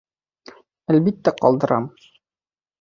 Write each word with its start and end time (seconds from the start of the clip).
Әлбиттә, 0.95 1.35
ҡалдырам. 1.45 1.89